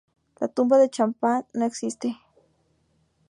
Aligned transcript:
La 0.39 0.47
tumba 0.47 0.79
de 0.79 0.87
Chapman 0.89 1.43
ya 1.53 1.59
no 1.59 1.63
existe. 1.67 2.17